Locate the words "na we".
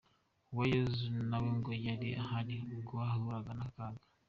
1.29-1.49